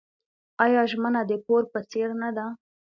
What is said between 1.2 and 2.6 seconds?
د پور په څیر نه ده؟